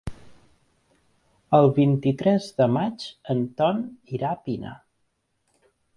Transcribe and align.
El 1.57 1.69
vint-i-tres 1.75 2.49
de 2.61 2.69
maig 2.79 3.05
en 3.35 3.45
Ton 3.61 3.85
irà 4.19 4.33
a 4.35 4.39
Pina. 4.49 4.73